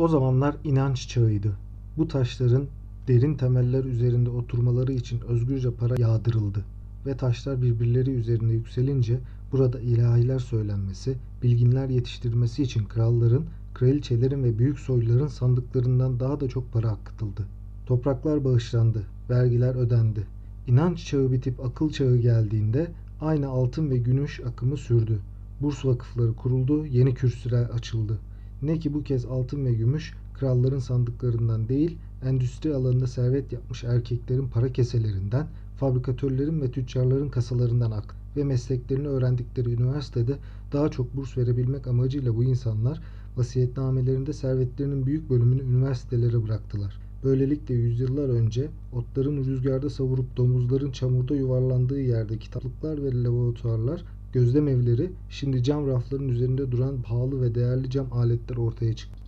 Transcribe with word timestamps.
O 0.00 0.08
zamanlar 0.08 0.56
inanç 0.64 1.08
çağıydı. 1.08 1.52
Bu 1.96 2.08
taşların 2.08 2.66
derin 3.08 3.34
temeller 3.34 3.84
üzerinde 3.84 4.30
oturmaları 4.30 4.92
için 4.92 5.20
özgürce 5.20 5.70
para 5.70 5.94
yağdırıldı 5.98 6.64
ve 7.06 7.16
taşlar 7.16 7.62
birbirleri 7.62 8.10
üzerinde 8.10 8.52
yükselince 8.52 9.18
burada 9.52 9.80
ilahiler 9.80 10.38
söylenmesi, 10.38 11.16
bilginler 11.42 11.88
yetiştirmesi 11.88 12.62
için 12.62 12.84
kralların, 12.84 13.44
kraliçelerin 13.74 14.44
ve 14.44 14.58
büyük 14.58 14.78
soyluların 14.78 15.26
sandıklarından 15.26 16.20
daha 16.20 16.40
da 16.40 16.48
çok 16.48 16.72
para 16.72 16.88
akıtıldı. 16.88 17.46
Topraklar 17.86 18.44
bağışlandı, 18.44 19.02
vergiler 19.30 19.74
ödendi. 19.74 20.26
İnanç 20.66 21.06
çağı 21.06 21.32
bitip 21.32 21.60
akıl 21.64 21.90
çağı 21.90 22.16
geldiğinde 22.16 22.90
aynı 23.20 23.48
altın 23.48 23.90
ve 23.90 23.96
gümüş 23.96 24.40
akımı 24.40 24.76
sürdü. 24.76 25.18
Burs 25.60 25.84
vakıfları 25.84 26.34
kuruldu, 26.34 26.86
yeni 26.86 27.14
kürsüler 27.14 27.64
açıldı. 27.64 28.18
Ne 28.62 28.78
ki 28.78 28.94
bu 28.94 29.02
kez 29.02 29.24
altın 29.24 29.66
ve 29.66 29.72
gümüş 29.72 30.14
kralların 30.34 30.78
sandıklarından 30.78 31.68
değil, 31.68 31.98
endüstri 32.24 32.74
alanında 32.74 33.06
servet 33.06 33.52
yapmış 33.52 33.84
erkeklerin 33.84 34.48
para 34.48 34.72
keselerinden, 34.72 35.46
fabrikatörlerin 35.76 36.60
ve 36.60 36.70
tüccarların 36.70 37.28
kasalarından 37.28 37.90
aktı 37.90 38.20
ve 38.36 38.44
mesleklerini 38.44 39.08
öğrendikleri 39.08 39.72
üniversitede 39.72 40.36
daha 40.72 40.90
çok 40.90 41.16
burs 41.16 41.38
verebilmek 41.38 41.86
amacıyla 41.86 42.36
bu 42.36 42.44
insanlar 42.44 43.00
vasiyetnamelerinde 43.36 44.32
servetlerinin 44.32 45.06
büyük 45.06 45.30
bölümünü 45.30 45.62
üniversitelere 45.62 46.42
bıraktılar. 46.42 46.98
Böylelikle 47.24 47.74
yüzyıllar 47.74 48.28
önce 48.28 48.68
otların 48.92 49.44
rüzgarda 49.44 49.90
savurup 49.90 50.36
domuzların 50.36 50.90
çamurda 50.90 51.34
yuvarlandığı 51.34 52.00
yerde 52.00 52.38
kitaplıklar 52.38 53.04
ve 53.04 53.22
laboratuvarlar, 53.22 54.04
gözlem 54.32 54.68
evleri 54.68 55.10
şimdi 55.30 55.62
cam 55.62 55.86
rafların 55.86 56.28
üzerinde 56.28 56.72
duran 56.72 57.02
pahalı 57.02 57.42
ve 57.42 57.54
değerli 57.54 57.90
cam 57.90 58.12
aletler 58.12 58.56
ortaya 58.56 58.96
çıktı. 58.96 59.20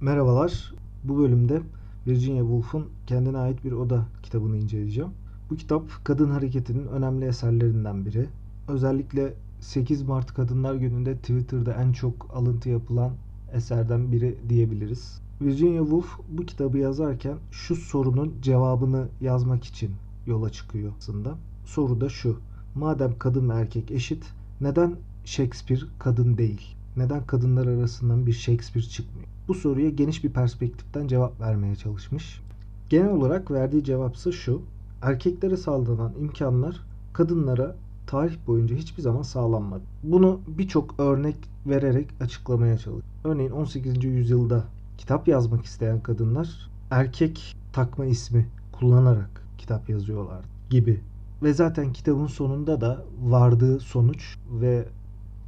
Merhabalar. 0.00 0.74
Bu 1.04 1.18
bölümde 1.18 1.62
Virginia 2.06 2.40
Woolf'un 2.40 2.88
Kendine 3.06 3.38
Ait 3.38 3.64
Bir 3.64 3.72
Oda 3.72 4.06
kitabını 4.22 4.56
inceleyeceğim. 4.56 5.10
Bu 5.50 5.56
kitap 5.56 5.82
kadın 6.04 6.30
hareketinin 6.30 6.86
önemli 6.86 7.24
eserlerinden 7.24 8.06
biri. 8.06 8.26
Özellikle 8.68 9.34
8 9.64 10.02
Mart 10.02 10.34
Kadınlar 10.34 10.74
Günü'nde 10.74 11.16
Twitter'da 11.16 11.72
en 11.72 11.92
çok 11.92 12.30
alıntı 12.34 12.68
yapılan 12.68 13.12
eserden 13.52 14.12
biri 14.12 14.38
diyebiliriz. 14.48 15.20
Virginia 15.40 15.82
Woolf 15.82 16.18
bu 16.28 16.46
kitabı 16.46 16.78
yazarken 16.78 17.36
şu 17.50 17.76
sorunun 17.76 18.34
cevabını 18.42 19.08
yazmak 19.20 19.64
için 19.64 19.90
yola 20.26 20.50
çıkıyor 20.50 20.92
aslında. 20.98 21.34
Soru 21.64 22.00
da 22.00 22.08
şu. 22.08 22.38
Madem 22.74 23.18
kadın 23.18 23.50
ve 23.50 23.54
erkek 23.54 23.90
eşit, 23.90 24.24
neden 24.60 24.96
Shakespeare 25.24 25.82
kadın 25.98 26.38
değil? 26.38 26.76
Neden 26.96 27.26
kadınlar 27.26 27.66
arasından 27.66 28.26
bir 28.26 28.32
Shakespeare 28.32 28.86
çıkmıyor? 28.86 29.28
Bu 29.48 29.54
soruya 29.54 29.90
geniş 29.90 30.24
bir 30.24 30.32
perspektiften 30.32 31.06
cevap 31.06 31.40
vermeye 31.40 31.76
çalışmış. 31.76 32.40
Genel 32.88 33.10
olarak 33.10 33.50
verdiği 33.50 33.84
cevapsa 33.84 34.32
şu. 34.32 34.62
Erkeklere 35.02 35.56
sağlanan 35.56 36.12
imkanlar 36.20 36.80
kadınlara 37.12 37.76
tarih 38.06 38.36
boyunca 38.46 38.76
hiçbir 38.76 39.02
zaman 39.02 39.22
sağlanmadı. 39.22 39.82
Bunu 40.02 40.40
birçok 40.48 41.00
örnek 41.00 41.36
vererek 41.66 42.08
açıklamaya 42.20 42.78
çalışıyor. 42.78 43.02
Örneğin 43.24 43.50
18. 43.50 44.04
yüzyılda 44.04 44.64
kitap 44.98 45.28
yazmak 45.28 45.64
isteyen 45.64 46.00
kadınlar 46.00 46.70
erkek 46.90 47.56
takma 47.72 48.04
ismi 48.04 48.46
kullanarak 48.72 49.44
kitap 49.58 49.88
yazıyorlar 49.88 50.44
gibi. 50.70 51.00
Ve 51.42 51.52
zaten 51.52 51.92
kitabın 51.92 52.26
sonunda 52.26 52.80
da 52.80 53.04
vardığı 53.22 53.80
sonuç 53.80 54.38
ve 54.60 54.88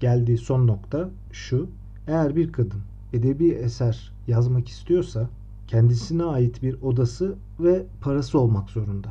geldiği 0.00 0.38
son 0.38 0.66
nokta 0.66 1.10
şu. 1.32 1.68
Eğer 2.06 2.36
bir 2.36 2.52
kadın 2.52 2.80
edebi 3.12 3.48
eser 3.48 4.12
yazmak 4.26 4.68
istiyorsa 4.68 5.28
kendisine 5.68 6.24
ait 6.24 6.62
bir 6.62 6.82
odası 6.82 7.34
ve 7.60 7.86
parası 8.00 8.38
olmak 8.38 8.70
zorunda. 8.70 9.08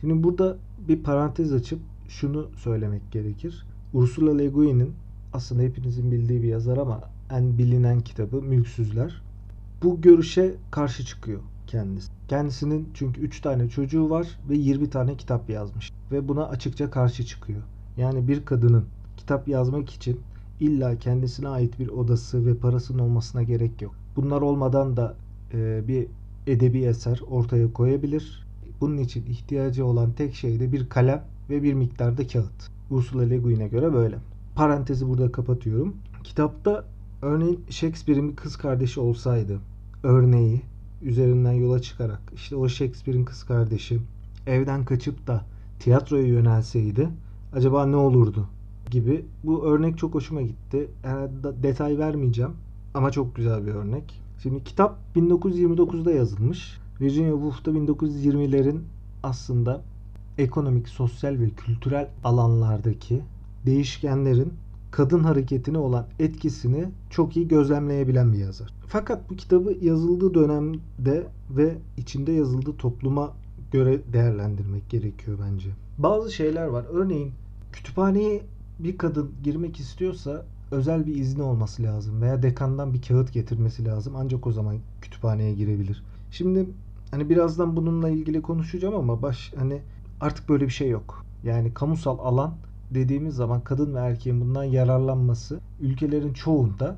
Şimdi 0.00 0.22
burada 0.22 0.56
bir 0.88 1.02
parantez 1.02 1.52
açıp 1.52 1.78
şunu 2.08 2.48
söylemek 2.56 3.12
gerekir. 3.12 3.66
Ursula 3.92 4.36
Le 4.36 4.48
Guin'in 4.48 4.92
aslında 5.32 5.62
hepinizin 5.62 6.10
bildiği 6.10 6.42
bir 6.42 6.48
yazar 6.48 6.76
ama 6.76 7.00
en 7.30 7.58
bilinen 7.58 8.00
kitabı 8.00 8.42
Mülksüzler. 8.42 9.22
Bu 9.82 10.00
görüşe 10.00 10.54
karşı 10.70 11.04
çıkıyor 11.04 11.40
kendisi. 11.66 12.10
Kendisinin 12.28 12.88
çünkü 12.94 13.20
3 13.20 13.40
tane 13.40 13.68
çocuğu 13.68 14.10
var 14.10 14.26
ve 14.48 14.56
20 14.56 14.90
tane 14.90 15.16
kitap 15.16 15.50
yazmış 15.50 15.92
ve 16.12 16.28
buna 16.28 16.46
açıkça 16.46 16.90
karşı 16.90 17.24
çıkıyor. 17.26 17.62
Yani 17.96 18.28
bir 18.28 18.44
kadının 18.44 18.84
kitap 19.16 19.48
yazmak 19.48 19.90
için 19.90 20.20
illa 20.60 20.98
kendisine 20.98 21.48
ait 21.48 21.78
bir 21.78 21.88
odası 21.88 22.46
ve 22.46 22.54
parasının 22.54 22.98
olmasına 22.98 23.42
gerek 23.42 23.82
yok. 23.82 23.94
Bunlar 24.16 24.40
olmadan 24.40 24.96
da 24.96 25.16
e, 25.54 25.88
bir 25.88 26.06
edebi 26.46 26.82
eser 26.82 27.20
ortaya 27.30 27.72
koyabilir. 27.72 28.46
Bunun 28.80 28.98
için 28.98 29.26
ihtiyacı 29.26 29.86
olan 29.86 30.12
tek 30.12 30.34
şey 30.34 30.60
de 30.60 30.72
bir 30.72 30.88
kalem 30.88 31.24
ve 31.50 31.62
bir 31.62 31.74
miktarda 31.74 32.26
kağıt. 32.26 32.70
Ursula 32.90 33.22
Le 33.22 33.38
Guin'e 33.38 33.68
göre 33.68 33.92
böyle. 33.92 34.18
Parantezi 34.54 35.08
burada 35.08 35.32
kapatıyorum. 35.32 35.96
Kitapta 36.24 36.84
örneğin 37.22 37.60
Shakespeare'in 37.70 38.30
bir 38.30 38.36
kız 38.36 38.56
kardeşi 38.56 39.00
olsaydı 39.00 39.58
örneği 40.02 40.62
üzerinden 41.02 41.52
yola 41.52 41.82
çıkarak 41.82 42.20
işte 42.34 42.56
o 42.56 42.68
Shakespeare'in 42.68 43.24
kız 43.24 43.44
kardeşi 43.44 44.00
evden 44.46 44.84
kaçıp 44.84 45.26
da 45.26 45.44
tiyatroya 45.78 46.26
yönelseydi 46.26 47.08
acaba 47.52 47.86
ne 47.86 47.96
olurdu 47.96 48.48
gibi. 48.90 49.24
Bu 49.44 49.64
örnek 49.64 49.98
çok 49.98 50.14
hoşuma 50.14 50.42
gitti. 50.42 50.88
Yani 51.04 51.28
detay 51.62 51.98
vermeyeceğim 51.98 52.52
ama 52.94 53.10
çok 53.10 53.36
güzel 53.36 53.66
bir 53.66 53.74
örnek. 53.74 54.20
Şimdi 54.42 54.64
kitap 54.64 54.98
1929'da 55.16 56.12
yazılmış. 56.12 56.78
Virginia 57.00 57.32
Woolf 57.32 57.64
da 57.64 57.70
1920'lerin 57.70 58.78
aslında 59.22 59.82
ekonomik, 60.38 60.88
sosyal 60.88 61.38
ve 61.38 61.50
kültürel 61.50 62.08
alanlardaki 62.24 63.22
değişkenlerin 63.66 64.52
kadın 64.90 65.24
hareketine 65.24 65.78
olan 65.78 66.06
etkisini 66.18 66.88
çok 67.10 67.36
iyi 67.36 67.48
gözlemleyebilen 67.48 68.32
bir 68.32 68.38
yazar. 68.38 68.72
Fakat 68.86 69.30
bu 69.30 69.36
kitabı 69.36 69.76
yazıldığı 69.80 70.34
dönemde 70.34 71.26
ve 71.50 71.76
içinde 71.96 72.32
yazıldığı 72.32 72.76
topluma 72.76 73.32
göre 73.72 74.00
değerlendirmek 74.12 74.90
gerekiyor 74.90 75.38
bence. 75.46 75.68
Bazı 75.98 76.32
şeyler 76.32 76.66
var. 76.66 76.84
Örneğin 76.92 77.32
kütüphaneye 77.72 78.42
bir 78.78 78.98
kadın 78.98 79.30
girmek 79.44 79.80
istiyorsa 79.80 80.44
özel 80.70 81.06
bir 81.06 81.16
izni 81.16 81.42
olması 81.42 81.82
lazım 81.82 82.22
veya 82.22 82.42
dekandan 82.42 82.94
bir 82.94 83.02
kağıt 83.02 83.32
getirmesi 83.32 83.84
lazım. 83.84 84.14
Ancak 84.16 84.46
o 84.46 84.52
zaman 84.52 84.76
kütüphaneye 85.02 85.54
girebilir. 85.54 86.02
Şimdi 86.30 86.66
hani 87.10 87.30
birazdan 87.30 87.76
bununla 87.76 88.08
ilgili 88.08 88.42
konuşacağım 88.42 88.94
ama 88.94 89.22
baş 89.22 89.52
hani 89.56 89.80
artık 90.20 90.48
böyle 90.48 90.64
bir 90.64 90.72
şey 90.72 90.88
yok. 90.88 91.24
Yani 91.44 91.74
kamusal 91.74 92.18
alan 92.18 92.54
dediğimiz 92.90 93.34
zaman 93.34 93.60
kadın 93.60 93.94
ve 93.94 93.98
erkeğin 93.98 94.40
bundan 94.40 94.64
yararlanması 94.64 95.60
ülkelerin 95.80 96.32
çoğunda 96.32 96.96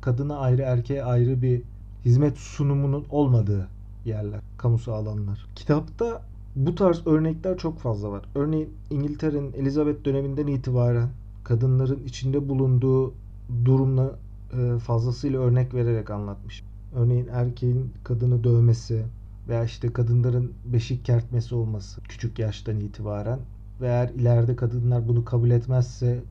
kadına 0.00 0.36
ayrı 0.36 0.62
erkeğe 0.62 1.04
ayrı 1.04 1.42
bir 1.42 1.62
hizmet 2.04 2.38
sunumunun 2.38 3.04
olmadığı 3.10 3.68
yerler, 4.04 4.40
kamusal 4.58 4.92
alanlar. 4.92 5.46
Kitapta 5.56 6.22
bu 6.56 6.74
tarz 6.74 7.06
örnekler 7.06 7.58
çok 7.58 7.78
fazla 7.78 8.10
var. 8.10 8.24
Örneğin 8.34 8.70
İngiltere'nin 8.90 9.52
Elizabeth 9.52 10.04
döneminden 10.04 10.46
itibaren 10.46 11.08
kadınların 11.44 12.04
içinde 12.06 12.48
bulunduğu 12.48 13.12
durumla 13.64 14.10
e, 14.52 14.78
fazlasıyla 14.78 15.40
örnek 15.40 15.74
vererek 15.74 16.10
anlatmış. 16.10 16.64
Örneğin 16.94 17.28
erkeğin 17.32 17.92
kadını 18.04 18.44
dövmesi 18.44 19.04
veya 19.48 19.64
işte 19.64 19.92
kadınların 19.92 20.52
beşik 20.64 21.04
kertmesi 21.04 21.54
olması 21.54 22.00
küçük 22.00 22.38
yaştan 22.38 22.80
itibaren 22.80 23.38
ve 23.80 23.86
eğer 23.86 24.08
ileride 24.08 24.56
kadınlar 24.56 25.08
bunu 25.08 25.24
kabul 25.24 25.50
etmezse 25.50 26.22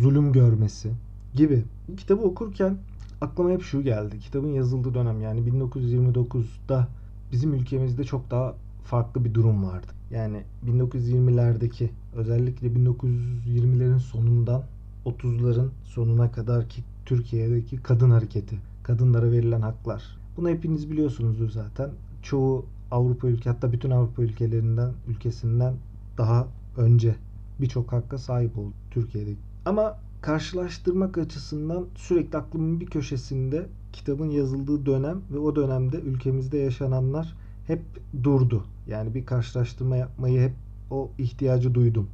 zulüm 0.00 0.32
görmesi 0.32 0.90
gibi. 1.34 1.64
Kitabı 1.96 2.22
okurken 2.22 2.78
aklıma 3.20 3.50
hep 3.50 3.62
şu 3.62 3.82
geldi. 3.82 4.18
Kitabın 4.18 4.52
yazıldığı 4.52 4.94
dönem 4.94 5.20
yani 5.20 5.40
1929'da 5.40 6.88
bizim 7.32 7.54
ülkemizde 7.54 8.04
çok 8.04 8.30
daha 8.30 8.54
farklı 8.84 9.24
bir 9.24 9.34
durum 9.34 9.64
vardı. 9.64 9.86
Yani 10.10 10.42
1920'lerdeki 10.66 11.88
özellikle 12.14 12.68
1920'lerin 12.68 13.98
sonundan 13.98 14.62
30'ların 15.06 15.68
sonuna 15.84 16.32
kadar 16.32 16.68
ki 16.68 16.82
Türkiye'deki 17.06 17.76
kadın 17.76 18.10
hareketi, 18.10 18.56
kadınlara 18.82 19.30
verilen 19.30 19.60
haklar. 19.60 20.18
Bunu 20.36 20.48
hepiniz 20.48 20.90
biliyorsunuzdur 20.90 21.50
zaten. 21.50 21.90
Çoğu 22.26 22.64
Avrupa 22.90 23.28
ülke 23.28 23.50
hatta 23.50 23.72
bütün 23.72 23.90
Avrupa 23.90 24.22
ülkelerinden 24.22 24.92
ülkesinden 25.08 25.74
daha 26.18 26.46
önce 26.76 27.16
birçok 27.60 27.92
hakka 27.92 28.18
sahip 28.18 28.58
oldu 28.58 28.72
Türkiye'de. 28.90 29.30
Ama 29.64 29.98
karşılaştırmak 30.20 31.18
açısından 31.18 31.86
sürekli 31.94 32.38
aklımın 32.38 32.80
bir 32.80 32.86
köşesinde 32.86 33.66
kitabın 33.92 34.30
yazıldığı 34.30 34.86
dönem 34.86 35.20
ve 35.30 35.38
o 35.38 35.56
dönemde 35.56 36.00
ülkemizde 36.00 36.58
yaşananlar 36.58 37.36
hep 37.66 37.82
durdu. 38.22 38.64
Yani 38.88 39.14
bir 39.14 39.26
karşılaştırma 39.26 39.96
yapmayı 39.96 40.40
hep 40.40 40.52
o 40.90 41.10
ihtiyacı 41.18 41.74
duydum. 41.74 42.08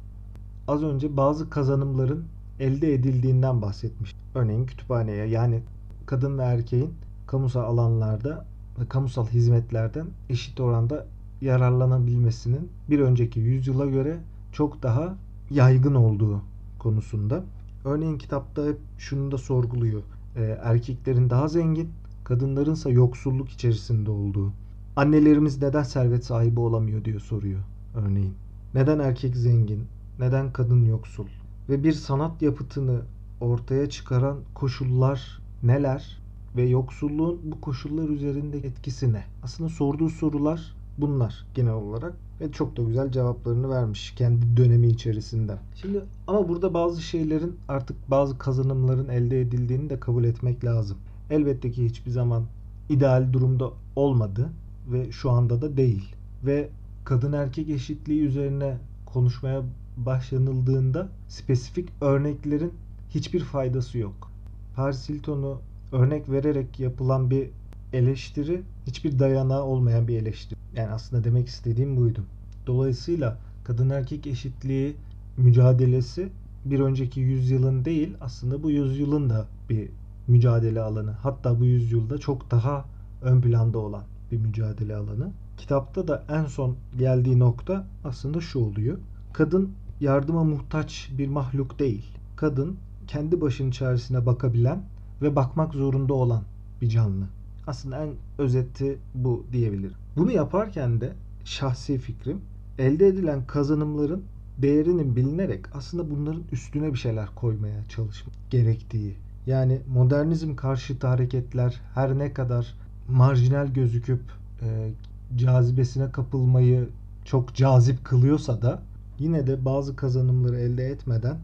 Az 0.67 0.83
önce 0.83 1.17
bazı 1.17 1.49
kazanımların 1.49 2.25
elde 2.59 2.93
edildiğinden 2.93 3.61
bahsetmiş. 3.61 4.15
Örneğin 4.35 4.65
kütüphaneye 4.65 5.25
yani 5.25 5.61
kadın 6.05 6.37
ve 6.37 6.43
erkeğin 6.43 6.93
kamusal 7.27 7.63
alanlarda 7.63 8.45
ve 8.79 8.85
kamusal 8.85 9.27
hizmetlerden 9.27 10.07
eşit 10.29 10.59
oranda 10.59 11.07
yararlanabilmesinin 11.41 12.69
bir 12.89 12.99
önceki 12.99 13.39
yüzyıla 13.39 13.85
göre 13.85 14.19
çok 14.51 14.83
daha 14.83 15.15
yaygın 15.49 15.95
olduğu 15.95 16.41
konusunda. 16.79 17.43
Örneğin 17.85 18.17
kitapta 18.17 18.65
hep 18.65 18.77
şunu 18.97 19.31
da 19.31 19.37
sorguluyor. 19.37 20.01
Ee, 20.35 20.59
erkeklerin 20.63 21.29
daha 21.29 21.47
zengin, 21.47 21.89
kadınlarınsa 22.23 22.89
yoksulluk 22.89 23.49
içerisinde 23.49 24.11
olduğu. 24.11 24.53
Annelerimiz 24.95 25.61
neden 25.61 25.83
servet 25.83 26.25
sahibi 26.25 26.59
olamıyor 26.59 27.05
diyor 27.05 27.19
soruyor 27.19 27.59
örneğin. 27.95 28.33
Neden 28.73 28.99
erkek 28.99 29.35
zengin, 29.35 29.87
neden 30.19 30.53
kadın 30.53 30.85
yoksul? 30.85 31.27
Ve 31.69 31.83
bir 31.83 31.93
sanat 31.93 32.41
yapıtını 32.41 33.01
ortaya 33.41 33.89
çıkaran 33.89 34.37
koşullar 34.53 35.41
neler? 35.63 36.22
Ve 36.55 36.63
yoksulluğun 36.63 37.39
bu 37.43 37.61
koşullar 37.61 38.09
üzerinde 38.09 38.57
etkisi 38.57 39.13
ne? 39.13 39.23
Aslında 39.43 39.69
sorduğu 39.69 40.09
sorular 40.09 40.75
bunlar 40.97 41.45
genel 41.55 41.73
olarak 41.73 42.13
ve 42.41 42.51
çok 42.51 42.77
da 42.77 42.83
güzel 42.83 43.11
cevaplarını 43.11 43.69
vermiş 43.69 44.13
kendi 44.15 44.57
dönemi 44.57 44.87
içerisinde. 44.87 45.57
Şimdi 45.75 46.01
ama 46.27 46.49
burada 46.49 46.73
bazı 46.73 47.01
şeylerin 47.01 47.55
artık 47.67 48.11
bazı 48.11 48.37
kazanımların 48.37 49.09
elde 49.09 49.41
edildiğini 49.41 49.89
de 49.89 49.99
kabul 49.99 50.23
etmek 50.23 50.65
lazım. 50.65 50.97
Elbette 51.29 51.71
ki 51.71 51.85
hiçbir 51.85 52.11
zaman 52.11 52.43
ideal 52.89 53.33
durumda 53.33 53.69
olmadı 53.95 54.49
ve 54.91 55.11
şu 55.11 55.31
anda 55.31 55.61
da 55.61 55.77
değil. 55.77 56.15
Ve 56.45 56.69
kadın 57.05 57.33
erkek 57.33 57.69
eşitliği 57.69 58.21
üzerine 58.21 58.77
konuşmaya 59.05 59.63
başlanıldığında 59.97 61.09
spesifik 61.27 61.89
örneklerin 62.01 62.73
hiçbir 63.09 63.39
faydası 63.39 63.97
yok. 63.97 64.31
Paris 64.75 65.09
Hilton'u 65.09 65.57
örnek 65.93 66.29
vererek 66.29 66.79
yapılan 66.79 67.29
bir 67.29 67.49
eleştiri 67.93 68.61
hiçbir 68.87 69.19
dayanağı 69.19 69.63
olmayan 69.63 70.07
bir 70.07 70.21
eleştiri. 70.21 70.59
Yani 70.75 70.89
aslında 70.89 71.23
demek 71.23 71.47
istediğim 71.47 71.97
buydu. 71.97 72.23
Dolayısıyla 72.67 73.37
kadın 73.63 73.89
erkek 73.89 74.27
eşitliği 74.27 74.95
mücadelesi 75.37 76.29
bir 76.65 76.79
önceki 76.79 77.19
yüzyılın 77.19 77.85
değil 77.85 78.13
aslında 78.21 78.63
bu 78.63 78.71
yüzyılın 78.71 79.29
da 79.29 79.45
bir 79.69 79.89
mücadele 80.27 80.81
alanı. 80.81 81.11
Hatta 81.11 81.59
bu 81.59 81.65
yüzyılda 81.65 82.17
çok 82.17 82.51
daha 82.51 82.85
ön 83.21 83.41
planda 83.41 83.77
olan 83.77 84.03
bir 84.31 84.37
mücadele 84.37 84.95
alanı. 84.95 85.31
Kitapta 85.57 86.07
da 86.07 86.23
en 86.29 86.45
son 86.45 86.75
geldiği 86.97 87.39
nokta 87.39 87.87
aslında 88.03 88.41
şu 88.41 88.59
oluyor. 88.59 88.97
Kadın 89.33 89.71
yardıma 90.01 90.43
muhtaç 90.43 91.09
bir 91.17 91.27
mahluk 91.27 91.79
değil. 91.79 92.05
Kadın 92.35 92.77
kendi 93.07 93.41
başının 93.41 93.71
çaresine 93.71 94.25
bakabilen 94.25 94.83
ve 95.23 95.35
bakmak 95.35 95.73
zorunda 95.73 96.13
olan 96.13 96.43
bir 96.81 96.89
canlı. 96.89 97.25
Aslında 97.67 98.03
en 98.03 98.09
özeti 98.37 98.97
bu 99.15 99.45
diyebilirim. 99.51 99.95
Bunu 100.17 100.31
yaparken 100.31 101.01
de 101.01 101.13
şahsi 101.43 101.97
fikrim 101.97 102.41
elde 102.77 103.07
edilen 103.07 103.45
kazanımların 103.47 104.23
değerinin 104.57 105.15
bilinerek 105.15 105.75
aslında 105.75 106.11
bunların 106.11 106.43
üstüne 106.51 106.93
bir 106.93 106.97
şeyler 106.97 107.27
koymaya 107.35 107.83
çalışmak 107.89 108.35
gerektiği. 108.49 109.15
Yani 109.47 109.81
modernizm 109.93 110.55
karşıtı 110.55 111.07
hareketler 111.07 111.81
her 111.95 112.17
ne 112.17 112.33
kadar 112.33 112.75
marjinal 113.09 113.67
gözüküp 113.67 114.21
e, 114.61 114.91
cazibesine 115.35 116.11
kapılmayı 116.11 116.89
çok 117.25 117.55
cazip 117.55 118.05
kılıyorsa 118.05 118.61
da 118.61 118.81
yine 119.19 119.47
de 119.47 119.65
bazı 119.65 119.95
kazanımları 119.95 120.57
elde 120.57 120.85
etmeden 120.85 121.37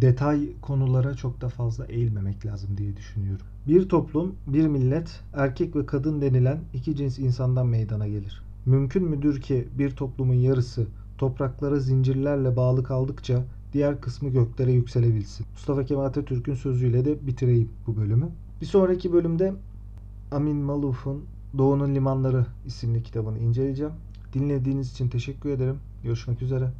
detay 0.00 0.48
konulara 0.62 1.14
çok 1.14 1.40
da 1.40 1.48
fazla 1.48 1.86
eğilmemek 1.86 2.46
lazım 2.46 2.70
diye 2.76 2.96
düşünüyorum. 2.96 3.46
Bir 3.68 3.88
toplum, 3.88 4.34
bir 4.46 4.66
millet, 4.66 5.20
erkek 5.34 5.76
ve 5.76 5.86
kadın 5.86 6.22
denilen 6.22 6.60
iki 6.74 6.96
cins 6.96 7.18
insandan 7.18 7.66
meydana 7.66 8.08
gelir. 8.08 8.42
Mümkün 8.66 9.04
müdür 9.04 9.40
ki 9.40 9.68
bir 9.78 9.90
toplumun 9.90 10.34
yarısı 10.34 10.86
topraklara 11.18 11.80
zincirlerle 11.80 12.56
bağlı 12.56 12.84
kaldıkça 12.84 13.44
diğer 13.72 14.00
kısmı 14.00 14.28
göklere 14.28 14.72
yükselebilsin. 14.72 15.46
Mustafa 15.52 15.84
Kemal 15.84 16.04
Atatürk'ün 16.04 16.54
sözüyle 16.54 17.04
de 17.04 17.26
bitireyim 17.26 17.68
bu 17.86 17.96
bölümü. 17.96 18.28
Bir 18.60 18.66
sonraki 18.66 19.12
bölümde 19.12 19.54
Amin 20.30 20.56
Maluf'un 20.56 21.24
Doğu'nun 21.58 21.94
Limanları 21.94 22.46
isimli 22.66 23.02
kitabını 23.02 23.38
inceleyeceğim. 23.38 23.92
Dinlediğiniz 24.32 24.92
için 24.92 25.08
teşekkür 25.08 25.50
ederim. 25.50 25.76
Görüşmek 26.04 26.42
üzere. 26.42 26.70